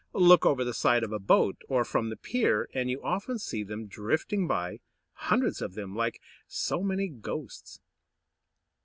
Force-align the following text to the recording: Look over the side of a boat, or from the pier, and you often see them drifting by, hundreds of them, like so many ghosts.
Look 0.13 0.47
over 0.47 0.63
the 0.63 0.73
side 0.73 1.03
of 1.03 1.11
a 1.11 1.19
boat, 1.19 1.57
or 1.69 1.85
from 1.85 2.09
the 2.09 2.15
pier, 2.17 2.67
and 2.73 2.89
you 2.89 3.03
often 3.03 3.37
see 3.37 3.61
them 3.63 3.85
drifting 3.85 4.47
by, 4.47 4.79
hundreds 5.29 5.61
of 5.61 5.75
them, 5.75 5.95
like 5.95 6.19
so 6.47 6.81
many 6.81 7.07
ghosts. 7.07 7.79